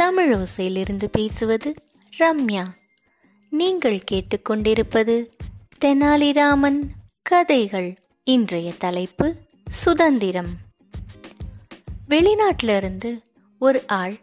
தமிழ் 0.00 0.34
ஓசையிலிருந்து 0.34 1.04
பேசுவது 1.04 1.74
ரம்யா. 2.18 2.66
நீங்கள் 3.50 4.00
கேட்டுக்கொண்டிருப்பது 4.10 5.30
தெனாலிராமன் 5.84 6.78
கதைகள். 7.22 7.98
இன்றைய 8.24 8.72
தலைப்பு 8.78 9.36
சுதந்திரம். 9.70 10.48
வெளிநாட்டில 12.08 12.76
இருந்து 12.76 13.22
ஒரு 13.58 13.82
ஆள் 13.86 14.18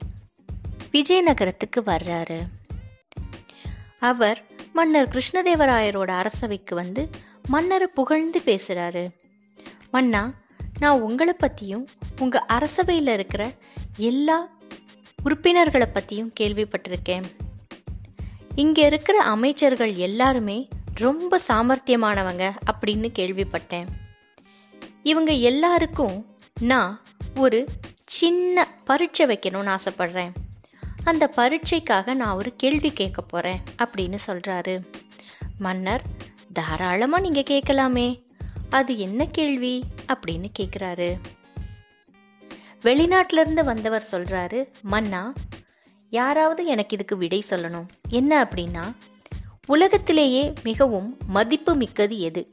விஜயநகரத்துக்கு 0.92 1.82
வர்றாரு. 1.86 2.42
அவர் 4.00 4.46
மன்னர் 4.74 5.10
கிருஷ்ணதேவராயரோட 5.10 6.08
அரசவைக்கு 6.08 6.76
வந்து 6.76 7.10
மன்னரை 7.48 7.88
புகழ்ந்து 7.88 8.40
பேசுறாரு. 8.40 9.10
மன்னா 9.92 10.34
நான் 10.80 11.02
உங்களை 11.02 11.34
பற்றியும் 11.34 11.88
உங்கள் 12.20 12.46
அரசவையில் 12.48 13.14
இருக்கிற 13.14 13.52
எல்லா 13.98 14.56
உறுப்பினர்களை 15.28 15.88
பற்றியும் 15.94 16.34
கேள்விப்பட்டிருக்கேன். 16.40 17.24
இங்கே 18.56 18.86
இருக்கிற 18.86 19.18
அமைச்சர்கள் 19.20 19.94
எல்லாருமே 19.94 20.68
ரொம்ப 20.94 21.40
சாமர்த்தியமானவங்க 21.48 22.44
அப்படின்னு 22.72 23.10
கேள்விப்பட்டேன். 23.20 23.88
இவங்க 25.04 25.32
எல்லாருக்கும் 25.32 26.26
நான் 26.60 27.02
ஒரு 27.36 27.68
சின்ன 28.06 28.68
பரீட்சை 28.86 29.26
வைக்கணும்னு 29.26 29.78
ஆசைப்படுறேன். 29.78 30.32
அந்த 31.04 31.32
பரீட்சைக்காக 31.36 32.14
நான் 32.14 32.36
ஒரு 32.36 32.54
கேள்வி 32.56 32.92
கேட்க 32.92 33.22
போகிறேன் 33.22 33.62
அப்படின்னு 33.78 34.18
சொல்கிறாரு 34.28 34.86
மன்னர் 35.60 36.02
தாராளமாக 36.54 37.30
நீங்கள் 37.30 37.50
கேட்கலாமே. 37.50 38.24
அது 38.70 38.98
என்ன 38.98 39.26
கேள்வி? 39.26 39.84
அப்படின்னு 40.14 40.48
கேட்குறாரு 40.60 41.20
வெளிநாட்டிலிருந்து 42.84 43.64
வந்தவர் 43.64 44.08
சொல்கிறாரு 44.12 44.70
மன்னா 44.82 45.34
யாராவது 46.10 46.66
எனக்கு 46.66 46.94
இதுக்கு 46.94 47.18
விடை 47.18 47.44
சொல்லணும். 47.50 47.88
என்ன 48.10 48.44
அப்படின்னா 48.44 48.94
உலகத்திலேயே 49.66 50.54
மிகவும் 50.64 51.18
மதிப்பு 51.28 51.76
மிக்கது 51.76 52.20
எது? 52.20 52.52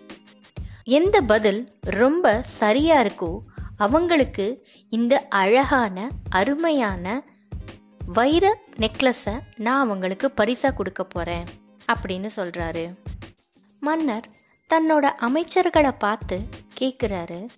எந்த 0.85 1.21
பதில் 1.21 1.73
ரொம்ப 1.81 2.43
சரியா 2.43 3.03
இருக்கோ 3.03 3.39
அவங்களுக்கு 3.77 4.67
இந்த 4.89 5.27
அழகான 5.29 6.11
அருமையான 6.29 7.23
வைர 8.07 8.59
நெக்லஸை 8.77 9.41
நான் 9.57 9.85
அவங்களுக்கு 9.85 10.31
பரிசாக 10.31 10.75
கொடுக்க 10.75 11.05
போகிறேன் 11.05 11.45
அப்படின்னு 11.93 12.31
சொல்கிறாரு 12.37 12.99
மன்னர் 13.81 14.29
தன்னோட 14.75 15.11
அமைச்சர்களை 15.21 15.93
பார்த்து 15.99 16.41
கேட்குறாரு 16.81 17.49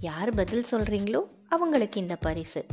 யார் 0.00 0.34
பதில் 0.34 0.64
சொல்கிறீங்களோ 0.70 1.22
அவங்களுக்கு 1.48 2.00
இந்த 2.00 2.16
பரிசு. 2.16 2.66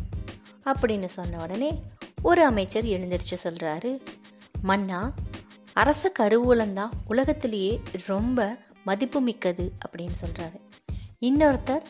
அப்படின்னு 0.65 1.05
சொன்ன 1.05 1.41
உடனே 1.41 1.81
ஒரு 2.21 2.45
அமைச்சர் 2.45 2.83
எழுந்திருச்சு 2.83 3.37
சொல்கிறாரு 3.43 4.01
மன்னா 4.61 5.11
அரச 5.73 6.11
கருவூலம்தான் 6.19 6.89
உலகத்திலேயே 7.07 7.81
ரொம்ப 8.05 8.57
மதிப்பு 8.83 9.21
மிக்கது 9.21 9.71
அப்படின்னு 9.87 10.15
சொல்கிறாரு 10.21 10.57
இன்னொருத்தர் 11.19 11.83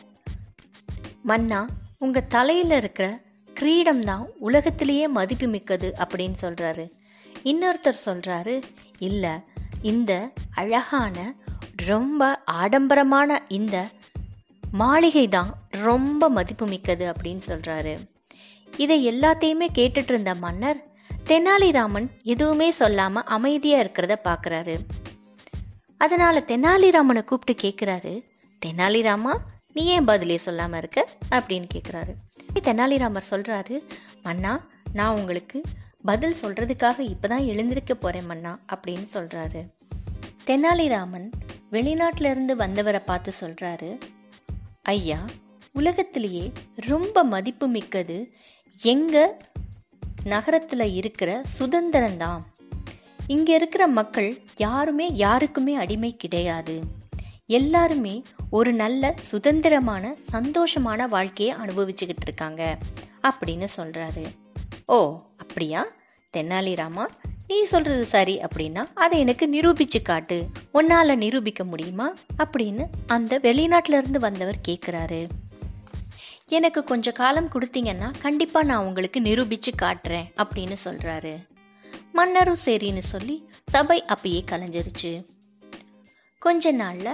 மன்னா 1.22 1.66
உங்கள் 1.98 2.26
தலையில் 2.26 2.70
இருக்கிற 2.70 3.20
கிரீடம் 3.52 4.00
தான் 4.00 4.26
உலகத்திலேயே 4.38 5.08
மதிப்பு 5.08 5.46
மிக்கது 5.46 5.94
அப்படின்னு 5.98 6.34
சொல்கிறாரு 6.42 6.90
இன்னொருத்தர் 7.44 8.04
சொல்கிறாரு 8.04 8.62
இல்லை 8.98 9.30
இந்த 9.82 10.30
அழகான 10.54 11.34
ரொம்ப 11.86 12.42
ஆடம்பரமான 12.44 13.42
இந்த 13.48 13.88
மாளிகை 14.70 15.28
தான் 15.28 15.50
ரொம்ப 15.82 16.28
மதிப்பு 16.28 16.66
மிக்கது 16.66 17.12
அப்படின்னு 17.12 17.40
சொல்கிறாரு 17.46 17.98
இதை 18.78 19.08
எல்லாத்தையுமே 19.08 19.68
கேட்டுட்டு 19.74 20.08
இருந்த 20.08 20.34
மன்னர் 20.34 20.86
தெனாலிராமன் 21.26 22.08
எதுவுமே 22.22 22.70
சொல்லாமல் 22.70 23.24
அமைதியாக 23.24 23.84
இருக்கிறத 23.84 24.18
பார்க்குறாரு 24.24 24.78
அதனால் 25.96 26.44
தெனாலிராமனை 26.44 27.24
கூப்பிட்டு 27.24 27.68
கேட்குறாரு 27.68 28.22
தெனாலிராமா 28.66 29.32
நீ 29.72 29.84
ஏன் 29.84 30.04
பதிலே 30.04 30.36
சொல்லாமல் 30.36 30.78
இருக்க? 30.78 31.08
அப்படின்னு 31.30 31.68
கேட்குறாரு 31.74 32.12
தெனாலிராமர் 32.62 33.30
சொல்கிறாரு 33.30 33.82
மன்னா 34.22 34.64
நான் 34.92 35.16
உங்களுக்கு 35.16 35.62
பதில் 36.02 36.34
சொல்கிறதுக்காக 36.42 36.98
இப்போ 36.98 37.28
தான் 37.28 37.44
எழுந்திருக்க 37.44 37.94
போகிறேன் 37.94 38.26
மன்னா 38.26 38.58
அப்படின்னு 38.74 39.06
சொல்கிறாரு 39.14 39.62
தெனாலிராமன் 40.46 41.30
வெளிநாட்டில 41.70 42.30
இருந்து 42.30 42.56
வந்தவரை 42.56 43.00
பார்த்து 43.00 43.32
சொல்கிறாரு 43.40 44.00
ஐயா 44.82 45.24
உலகத்திலேயே 45.78 46.52
ரொம்ப 46.74 47.24
மதிப்பு 47.24 47.66
மிக்கது 47.66 48.32
எங்கள் 48.82 49.40
நகரத்தில் 50.24 50.94
இருக்கிற 50.94 51.40
சுதந்திரம் 51.44 52.16
தான் 52.16 52.52
இருக்கிற 53.26 53.86
மக்கள் 53.86 54.38
யாருமே 54.56 55.10
யாருக்குமே 55.14 55.74
அடிமை 55.74 56.16
கிடையாது. 56.16 56.80
எல்லாருமே 57.46 58.22
ஒரு 58.50 58.72
நல்ல 58.72 59.14
சுதந்திரமான 59.22 60.16
சந்தோஷமான 60.32 61.08
வாழ்க்கையை 61.08 61.54
அனுபவிச்சுக்கிட்டு 61.56 62.22
இருக்காங்க 62.22 62.78
அப்படின்னு 63.22 63.68
சொல்கிறாரு 63.76 64.24
ஓ 64.86 65.20
அப்படியா? 65.36 65.86
தென்னாலிராமா 66.36 67.06
நீ 67.46 67.62
சொல்றது 67.62 68.04
சரி 68.04 68.38
அப்படின்னா 68.38 68.84
அதை 68.94 69.18
எனக்கு 69.18 69.46
நிரூபிச்சு 69.46 70.02
காட்டு. 70.02 70.46
உன்னால 70.74 71.14
நிரூபிக்க 71.14 71.64
முடியுமா? 71.64 72.14
அப்படின்னு 72.38 72.86
அந்த 73.06 73.38
வெளிநாட்டுல 73.38 73.92
இருந்து 73.92 74.20
வந்தவர் 74.20 74.56
கேக்குறாரு. 74.68 75.28
எனக்கு 76.48 76.84
கொஞ்ச 76.84 77.12
காலம் 77.12 77.48
கொடுத்தீங்கன்னா 77.48 78.08
கண்டிப்பா 78.20 78.62
நான் 78.62 78.84
உங்களுக்கு 78.84 79.20
நிரூபிச்சு 79.20 79.70
காட்டுறேன் 79.82 80.26
அப்படின்னு 80.36 80.76
சொல்றாரு. 80.84 81.32
மன்னரும் 82.12 82.60
சரின்னு 82.64 82.98
சொல்லி 82.98 83.36
சபை 83.66 84.04
அப்பயே 84.14 84.40
கலைஞ்சிருச்சு. 84.50 85.26
கொஞ்ச 86.38 86.72
நாள்ல 86.72 87.08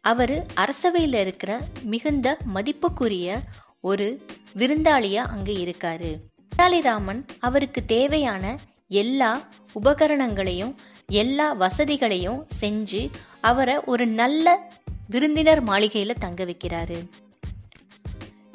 அவர் 0.00 0.46
அரசவையில் 0.54 1.14
இருக்கிற 1.14 1.60
மிகுந்த 1.82 2.36
மதிப்புக்குரிய 2.54 3.40
ஒரு 3.80 4.26
விருந்தாளியா 4.56 5.22
அங்க 5.34 5.52
இருக்காரு. 5.52 6.10
தெனாலிராமன் 6.56 7.22
அவருக்கு 7.38 7.84
தேவையான 7.84 8.58
எல்லா 8.88 9.48
உபகரணங்களையும் 9.84 10.74
எல்லா 11.06 11.52
வசதிகளையும் 11.52 12.46
செஞ்சு 12.60 13.10
அவரை 13.40 13.76
ஒரு 13.84 14.06
நல்ல 14.06 14.72
விருந்தினர் 15.08 15.60
மாளிகையில் 15.60 16.20
தங்க 16.20 16.44
வைக்கிறாரு. 16.44 16.98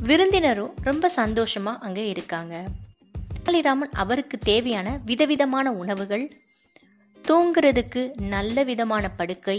விருந்தினரும் 0.07 0.73
ரொம்ப 0.83 1.11
சந்தோஷமா 1.15 1.71
அங்க 1.77 1.99
இருக்காங்க. 2.01 2.63
தெனாலிராமன் 3.35 3.93
அவருக்கு 3.93 4.37
தேவையான 4.37 4.99
விதவிதமான 5.05 5.71
உணவுகள் 5.71 6.25
தூங்குறதுக்கு 7.27 8.01
நல்ல 8.33 8.63
விதமான 8.63 9.09
படுக்கை 9.09 9.57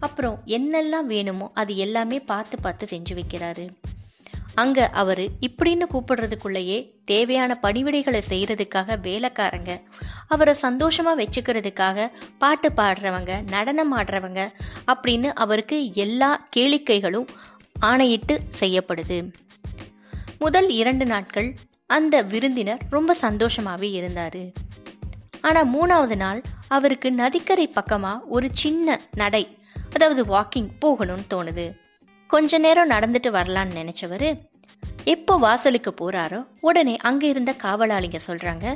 அப்புறம் 0.00 0.38
என்னெல்லாம் 0.46 1.08
வேணுமோ 1.12 1.50
அது 1.54 1.76
எல்லாமே 1.76 2.20
பார்த்து 2.20 2.58
பார்த்து 2.58 2.86
செஞ்சு 2.92 3.14
வைக்கிறாரு. 3.18 3.66
அங்க 4.54 4.88
அவர் 4.88 5.22
இப்படின்னு 5.46 5.84
கூப்பிடுறதுக்குள்ளேயே 5.92 6.78
தேவையான 7.04 7.58
பணிவிடைகளை 7.62 8.22
செய்யறதுக்காக 8.28 8.98
வேலைக்காரங்க 9.00 9.72
அவரை 10.28 10.54
சந்தோஷமா 10.62 11.14
வச்சுக்கிறதுக்காக 11.22 12.10
பாட்டு 12.38 12.70
பாடுறவங்க 12.76 13.48
நடனம் 13.48 13.96
ஆடுறவங்க 13.98 14.42
அப்படின்னு 14.86 15.30
அவருக்கு 15.44 15.78
எல்லா 15.94 16.44
கேளிக்கைகளும் 16.56 17.30
ஆணையிட்டு 17.80 18.40
செய்யப்படுது. 18.60 19.18
முதல் 20.38 20.68
இரண்டு 20.80 21.04
நாட்கள் 21.04 21.48
அந்த 21.86 22.14
விருந்தினர் 22.22 22.82
ரொம்ப 22.90 23.14
சந்தோஷமாகவே 23.22 23.88
இருந்தார். 23.92 24.42
ஆனால் 25.40 25.68
மூணாவது 25.74 26.16
நாள் 26.16 26.40
அவருக்கு 26.68 27.08
நதிக்கரை 27.12 27.66
பக்கமாக 27.68 28.24
ஒரு 28.28 28.48
சின்ன 28.62 28.96
நடை 29.14 29.44
அதாவது 29.94 30.22
வாக்கிங் 30.24 30.70
போகணும்னு 30.84 31.26
தோணுது. 31.34 31.66
கொஞ்ச 32.30 32.58
நேரம் 32.58 32.90
நடந்துட்டு 32.90 33.30
வரலான்னு 33.30 33.78
நினச்சவர் 33.80 34.28
எப்போ 35.14 35.34
வாசலுக்கு 35.38 35.90
போகிறாரோ 35.90 36.40
உடனே 36.60 36.94
அங்கே 37.08 37.28
இருந்த 37.28 37.52
காவலாளிங்க 37.64 38.18
சொல்கிறாங்க 38.26 38.66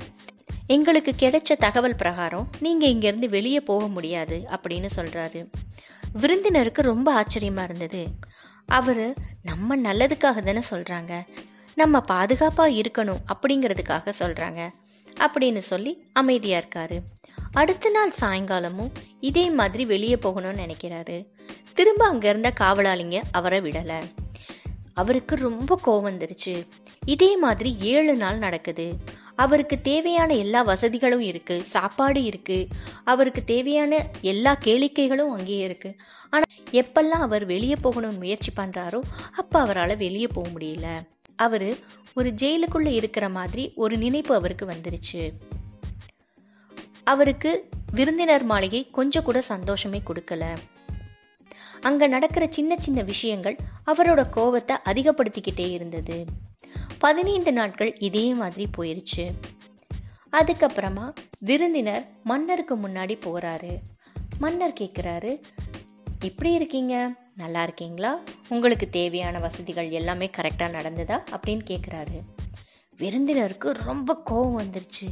எங்களுக்கு 0.74 1.12
கிடைச்ச 1.22 1.52
தகவல் 1.58 1.96
பிரகாரம் 1.96 2.48
நீங்கள் 2.60 2.92
இங்கேருந்து 2.94 3.28
வெளியே 3.36 3.60
போக 3.60 3.86
முடியாது 3.86 4.38
அப்படின்னு 4.56 4.88
சொல்கிறாரு 4.96 5.40
விருந்தினருக்கு 6.14 6.82
ரொம்ப 6.82 7.08
ஆச்சரியமாக 7.12 7.68
இருந்தது. 7.68 8.02
அவர் 8.68 9.16
நம்ம 9.42 9.76
நல்லதுக்காக 9.76 10.18
தானே 10.18 10.60
சொல்கிறாங்க 10.70 11.26
நம்ம 11.74 12.00
பாதுகாப்பாக 12.00 12.70
இருக்கணும் 12.70 13.20
அப்படிங்கிறதுக்காக 13.28 14.12
சொல்கிறாங்க 14.18 14.70
அப்படின்னு 15.20 15.58
சொல்லி 15.58 16.06
அமைதியாக 16.12 16.64
இருக்காரு. 16.64 17.00
அடுத்த 17.52 17.90
நாள் 17.90 18.12
சாயங்காலமும் 18.20 18.90
இதே 19.20 19.50
மாதிரி 19.50 19.84
வெளியே 19.84 20.14
போகணும்னு 20.14 20.60
நினைக்கிறாரு. 20.64 21.26
திரும்ப 21.72 22.06
அங்கே 22.06 22.28
இருந்த 22.28 22.52
காவலாளிங்க 22.60 23.22
அவரை 23.30 23.60
விடலை. 23.60 24.10
அவருக்கு 24.94 25.36
ரொம்ப 25.36 25.80
கோவம் 25.86 26.12
வந்துருச்சு. 26.12 26.66
இதே 27.06 27.36
மாதிரி 27.36 27.76
ஏழு 27.80 28.14
நாள் 28.14 28.38
நடக்குது. 28.38 28.94
அவருக்கு 29.38 29.76
தேவையான 29.80 30.30
எல்லா 30.34 30.60
வசதிகளும் 30.62 31.24
இருக்கு 31.30 31.56
சாப்பாடு 31.64 32.20
இருக்கு. 32.22 32.58
அவருக்கு 33.04 33.42
தேவையான 33.44 34.06
எல்லா 34.20 34.52
கேளிக்கைகளும் 34.64 35.34
அங்கேயே 35.36 35.64
இருக்கு. 35.64 35.90
ஆனா 36.30 36.44
எப்பெல்லாம் 36.72 37.24
அவர் 37.26 37.44
வெளியே 37.44 37.76
போகணும்னு 37.82 38.16
முயற்சி 38.16 38.50
பண்றாரோ 38.56 39.00
அப்ப 39.36 39.60
அவரால் 39.60 39.96
வெளியே 39.96 40.26
போக 40.26 40.48
முடியல. 40.48 40.88
அவர் 41.36 41.68
ஒரு 42.14 42.34
ஜெயிலுக்குள்ள 42.42 42.88
இருக்கிற 42.92 43.28
மாதிரி 43.28 43.72
ஒரு 43.76 43.96
நினைப்பு 43.96 44.34
அவருக்கு 44.34 44.66
வந்துருச்சு. 44.66 45.22
அவருக்கு 47.04 47.52
விருந்தினர் 47.92 48.44
மாளிகை 48.44 48.90
கொஞ்சம் 48.90 49.22
கூட 49.22 49.40
சந்தோஷமே 49.40 50.02
கொடுக்கல. 50.06 50.44
அங்க 51.80 52.06
நடக்கிற 52.06 52.44
சின்ன 52.50 52.74
சின்ன 52.78 53.02
விஷயங்கள் 53.02 53.56
அவரோட 53.86 54.20
கோவத்தை 54.36 54.76
அதிகப்படுத்திக்கிட்டே 54.84 55.68
இருந்தது. 55.70 56.46
பதினைந்து 56.98 57.52
நாட்கள் 57.52 57.98
இதே 57.98 58.34
மாதிரி 58.34 58.66
போயிருச்சு. 58.76 59.30
அதுக்கப்புறமா 60.32 61.14
விருந்தினர் 61.38 62.08
மன்னருக்கு 62.24 62.76
முன்னாடி 62.76 63.18
போகிறாரு 63.24 63.78
மன்னர் 64.38 64.72
கேட்குறாரு 64.80 65.40
எப்படி 66.20 66.52
இருக்கீங்க? 66.52 67.14
நல்லா 67.34 67.62
இருக்கீங்களா? 67.62 68.20
உங்களுக்கு 68.48 68.88
தேவையான 68.88 69.38
வசதிகள் 69.38 69.90
எல்லாமே 69.90 70.30
கரெக்டாக 70.36 70.70
நடந்ததா? 70.78 71.22
அப்படின்னு 71.30 71.64
கேட்குறாரு 71.70 72.18
விருந்தினருக்கு 72.98 73.70
ரொம்ப 73.70 74.22
கோவம் 74.30 74.62
வந்துருச்சு. 74.62 75.06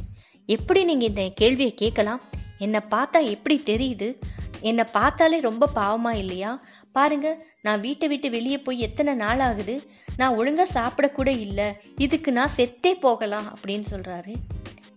எப்படி 0.45 0.83
நீங்கள் 0.83 1.07
இந்த 1.07 1.31
கேள்வியை 1.35 1.73
கேட்கலாம்? 1.73 2.21
என்னை 2.57 2.79
பார்த்தா 2.91 3.29
எப்படி 3.29 3.61
தெரியுது? 3.65 4.15
என்னை 4.59 4.83
பார்த்தாலே 4.91 5.39
ரொம்ப 5.39 5.69
பாவமா 5.75 6.11
இல்லையா? 6.11 6.61
பாருங்க 6.97 7.29
நான் 7.61 7.79
வீட்டை 7.79 8.07
விட்டு 8.07 8.29
வெளியே 8.29 8.57
போய் 8.57 8.79
எத்தனை 8.79 9.13
நாள் 9.13 9.39
ஆகுது? 9.39 9.75
நான் 10.17 10.35
ஒழுங்காக 10.35 10.73
சாப்பிடக்கூட 10.77 11.27
இல்லை. 11.27 11.67
இதுக்கு 11.97 12.31
நான் 12.31 12.55
செத்தே 12.55 12.91
போகலாம் 12.99 13.47
அப்படின்னு 13.55 13.85
சொல்கிறாரு 13.93 14.33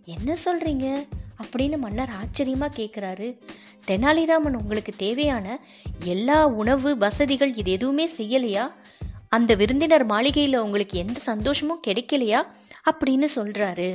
என்ன 0.05 0.35
சொல்கிறீங்க 0.45 0.85
அப்படின்னு 1.41 1.77
மன்னர் 1.77 2.09
ஆச்சரியமாக 2.09 2.75
கேட்குறாரு 2.77 3.27
தெனாலிராமன் 3.87 4.57
உங்களுக்கு 4.61 4.93
தேவையான 4.97 5.59
எல்லா 6.03 6.39
உணவு 6.61 6.97
வசதிகள் 6.97 7.55
இது 7.55 7.71
எதுவுமே 7.71 8.05
செய்யலையா? 8.17 8.65
அந்த 9.29 9.51
விருந்தினர் 9.55 10.05
மாளிகையில் 10.05 10.63
உங்களுக்கு 10.65 10.97
எந்த 10.97 11.19
சந்தோஷமும் 11.19 11.83
கிடைக்கலையா? 11.87 12.39
அப்படின்னு 12.91 13.27
சொல்கிறாரு 13.35 13.89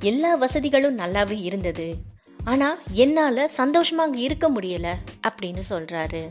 எல்லா 0.00 0.34
வசதிகளும் 0.34 0.98
நல்லாவே 0.98 1.36
இருந்தது. 1.42 1.88
ஆனா 2.44 2.68
என்னால 3.04 3.50
சந்தோஷமா 3.56 4.02
அங்க 4.06 4.18
இருக்க 4.18 4.46
முடியல 4.50 4.88
அப்படின்னு 5.28 5.62
சொல்றாரு. 5.70 6.22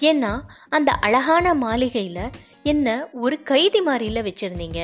ஏன்னா 0.00 0.40
அந்த 0.68 0.92
அழகான 0.92 1.54
மாளிகையில் 1.54 2.32
என்ன 2.62 3.08
ஒரு 3.12 3.42
கைதி 3.42 3.80
மாறியில் 3.80 4.22
வச்சுருந்தீங்க. 4.22 4.80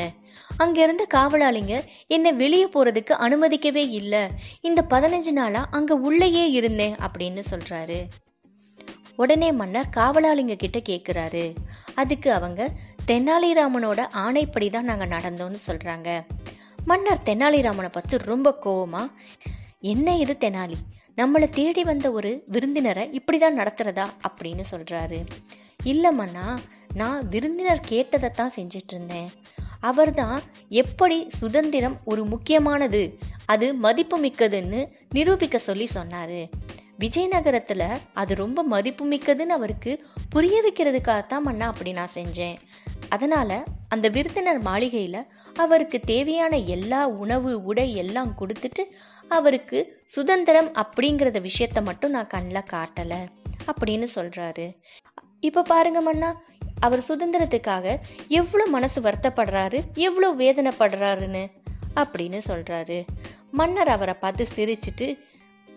அங்கேருந்த 0.58 1.04
காவலாளிங்க 1.14 1.74
என்னை 2.06 2.32
வெளியே 2.32 2.66
போகிறதுக்கு 2.66 3.14
அனுமதிக்கவே 3.26 3.90
இல்லை. 3.90 4.28
இந்த 4.60 4.82
பதினஞ்சு 4.82 5.32
நாளாக 5.32 5.70
அங்கே 5.70 5.94
உள்ளேயே 5.94 6.50
இருந்தேன் 6.50 6.96
அப்படின்னு 6.96 7.40
சொல்கிறாரு 7.50 8.00
உடனே 9.16 9.52
மன்னர் 9.52 9.92
காவலாளிங்க 9.96 10.54
கிட்ட 10.56 10.78
கேட்குறாரு 10.78 11.54
அதுக்கு 11.94 12.32
அவங்க 12.32 12.70
தெனாலிராமனோட 13.06 14.00
ஆணைப்படி 14.14 14.70
தான் 14.70 14.84
நாங்கள் 14.84 15.08
நடந்தோம்னு 15.08 15.60
சொல்கிறாங்க 15.66 16.20
மன்னர் 16.86 17.22
தெனாலிராமனை 17.22 17.90
பார்த்து 17.92 18.18
ரொம்ப 18.18 18.58
கோவமாக 18.64 19.08
என்ன 19.80 20.16
இது 20.16 20.36
தெனாலி 20.38 20.76
நம்மளை 21.16 21.50
தேடி 21.50 21.82
வந்த 21.84 22.10
ஒரு 22.10 22.30
விருந்தினரை 22.46 23.04
இப்படி 23.12 23.38
தான் 23.38 23.58
நடத்துகிறதா 23.58 24.06
அப்படின்னு 24.28 24.64
சொல்கிறாரு 24.70 25.18
இல்லைம்மண்ணா 25.84 26.46
நான் 26.94 27.28
விருந்தினர் 27.28 27.82
கேட்டதை 27.86 28.30
தான் 28.30 28.54
செஞ்சிட்டு 28.56 28.92
இருந்தேன் 28.92 29.28
அவர்தான் 29.80 30.42
எப்படி 30.68 31.18
சுதந்திரம் 31.28 31.96
ஒரு 32.04 32.24
முக்கியமானது 32.24 33.18
அது 33.46 33.74
மதிப்பு 33.74 34.16
மிக்கதுன்னு 34.20 34.80
நிரூபிக்க 35.10 35.58
சொல்லி 35.58 35.86
சொன்னார். 35.86 36.40
விஜயநகரத்தில் 36.98 37.86
அது 38.12 38.34
ரொம்ப 38.34 38.62
மதிப்பு 38.62 39.04
மிக்கதுன்னு 39.10 39.56
அவருக்கு 39.58 39.92
புரிய 40.30 40.56
வைக்கிறதுக்காகத்தான் 40.66 41.46
மன்னா 41.46 41.66
அப்படி 41.66 41.92
நான் 41.92 42.14
செஞ்சேன். 42.14 42.56
அதனால் 43.08 43.56
அந்த 43.88 44.08
விருந்தினர் 44.08 44.60
மாளிகையில் 44.60 45.20
அவருக்கு 45.56 46.00
தேவையான 46.00 46.56
எல்லா 46.76 47.06
உணவு 47.06 47.64
உடை 47.64 47.88
எல்லாம் 47.94 48.36
கொடுத்துட்டு 48.40 48.84
அவருக்கு 49.28 50.02
சுதந்திரம் 50.04 50.70
அப்படிங்கிறத 50.74 51.40
விஷயத்த 51.40 51.82
மட்டும் 51.82 52.10
நான் 52.10 52.26
கண்ணில் 52.26 52.68
காட்டலை 52.70 53.26
அப்படின்னு 53.66 54.06
சொல்கிறாரு 54.14 54.72
இப்போ 55.40 55.62
பாருங்க 55.62 56.00
மன்னா 56.00 56.42
அவர் 56.80 57.02
சுதந்திரத்துக்காக 57.08 57.98
எவ்வளோ 58.28 58.66
மனசு 58.66 59.00
வருத்தப்படுறாரு 59.00 59.84
எவ்வளோ 59.94 60.34
வேதனைப்படுறாருன்னு 60.34 61.48
அப்படின்னு 61.96 62.38
சொல்கிறாரு 62.46 63.04
மன்னர் 63.50 63.88
அவரை 63.88 64.14
பார்த்து 64.14 64.48
சிரிச்சிட்டு 64.56 65.18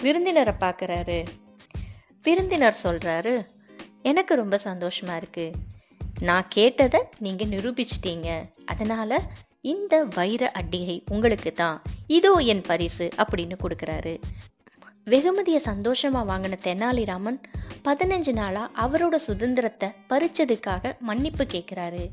விருந்தினரை 0.03 0.53
பார்க்குறாரு. 0.59 1.25
விருந்தினர் 2.23 2.81
சொல்கிறாரு 2.83 3.45
எனக்கு 4.01 4.35
ரொம்ப 4.35 4.57
சந்தோஷமாக 4.57 5.19
இருக்குது 5.21 5.55
நான் 6.19 6.47
கேட்டதை 6.47 6.99
நீங்கள் 7.17 7.47
நிரூபிச்சிட்டீங்க. 7.47 8.49
அதனால் 8.65 9.25
இந்த 9.61 10.03
வைர 10.03 10.51
அட்டிகை 10.59 11.03
உங்களுக்கு 11.09 11.53
தான் 11.53 11.81
இதோ 12.07 12.33
என் 12.53 12.61
பரிசு 12.61 13.05
அப்படின்னு 13.17 13.55
கொடுக்குறாரு. 13.63 14.13
வெகுமதியை 15.03 15.59
சந்தோஷமாக 15.59 16.27
வாங்கின 16.31 16.55
தெனாலிராமன் 16.63 17.37
பதினஞ்சு 17.83 18.33
நாளாக 18.33 18.87
அவரோட 18.87 19.15
சுதந்திரத்தை 19.15 19.89
பறிச்சதுக்காக 20.09 20.93
மன்னிப்பு 20.99 21.43
கேட்குறாரு 21.43 22.03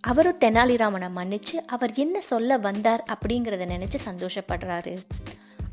அவரும் 0.00 0.40
தெனாலிராமனை 0.40 1.08
மன்னிச்சு 1.16 1.56
அவர் 1.66 1.92
என்ன 1.94 2.20
சொல்ல 2.20 2.58
வந்தார் 2.58 3.02
அப்படிங்கிறத 3.08 3.66
நினச்சி 3.74 3.98
சந்தோஷப்படுறாரு. 4.08 4.94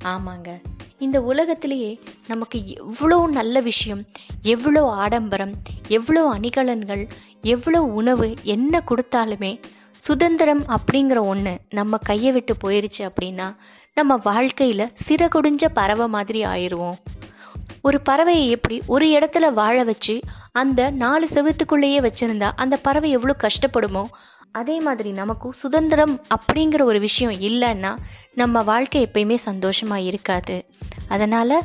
ஆமாங்க 0.04 0.50
இந்த 0.98 1.22
உலகத்திலேயே 1.22 1.92
நமக்கு 2.28 2.58
எவ்வளோ 2.76 3.18
நல்ல 3.31 3.62
விஷயம் 3.62 4.02
எவ்வளோ 4.42 4.81
ஆடம்பரம் 5.04 5.54
எவ்வளோ 5.88 6.24
அணிகலன்கள் 6.34 7.04
எவ்வளோ 7.42 7.81
உணவு 8.00 8.28
என்ன 8.44 8.84
கொடுத்தாலுமே 8.90 9.52
சுதந்திரம் 10.07 10.63
அப்படிங்கிற 10.75 11.19
ஒன்று 11.31 11.54
நம்ம 11.69 11.98
கையை 11.98 12.31
விட்டு 12.31 12.54
போயிருச்சு 12.63 13.01
அப்படின்னா 13.01 13.48
நம்ம 13.94 14.16
வாழ்க்கையில் 14.30 14.92
சிறகுடிஞ்ச 15.07 15.66
பறவை 15.74 16.07
மாதிரி 16.07 16.42
ஆயிடுவோம். 16.46 16.98
ஒரு 17.81 17.98
பறவையை 18.10 18.48
எப்படி 18.56 18.81
ஒரு 18.86 19.06
இடத்துல 19.07 19.46
வாழ 19.54 19.84
வச்சு 19.84 20.16
அந்த 20.51 20.90
நாலு 21.04 21.28
செவத்துக்குள்ளேயே 21.34 22.00
வச்சுருந்தா 22.07 22.50
அந்த 22.56 22.78
பறவை 22.78 23.10
எவ்வளோ 23.12 23.36
கஷ்டப்படுமோ 23.44 24.04
அதே 24.51 24.80
மாதிரி 24.80 25.12
நமக்கும் 25.12 25.57
சுதந்திரம் 25.62 26.16
அப்படிங்கிற 26.36 26.81
ஒரு 26.84 27.00
விஷயம் 27.00 27.36
இல்லைன்னா 27.50 27.92
நம்ம 28.34 28.63
வாழ்க்கை 28.63 29.02
எப்பயுமே 29.06 29.36
சந்தோஷமாக 29.36 30.02
இருக்காது. 30.02 30.66
அதனால் 31.07 31.56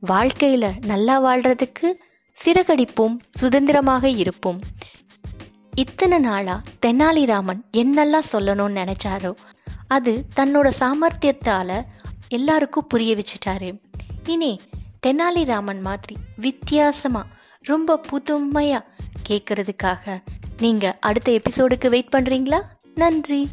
வாழ்க்கையில் 0.00 0.70
நல்லா 0.86 1.16
வாழ்கிறதுக்கு 1.24 1.90
சிறகடிப்போம் 2.36 3.16
சுதந்திரமாக 3.30 4.08
இருப்போம். 4.08 4.60
இத்தனை 5.74 6.18
நாளா 6.18 6.60
தெனாலிராமன் 6.86 7.60
என்னெல்லாம் 7.72 8.30
சொல்லணும்னு 8.32 8.76
நினைச்சாரோ 8.80 9.34
அது 9.88 10.24
தன்னோட 10.36 10.70
சாமர்த்தியத்தால 10.80 11.82
எல்லாருக்கும் 12.28 12.86
புரிய 12.86 13.16
வச்சுட்டாரு. 13.16 13.78
இனி 14.24 14.60
தெனாலிராமன் 15.06 15.80
மாதிரி 15.80 16.16
வித்தியாசமா 16.36 17.26
ரொம்ப 17.62 18.00
புதுமையா 18.12 18.80
கேட்கறதுக்காக 19.28 20.22
நீங்க 20.58 20.96
அடுத்த 21.00 21.32
எபிசோடுக்கு 21.32 21.88
வெயிட் 21.88 22.14
பண்றீங்களா? 22.16 22.60
நன்றி. 22.94 23.48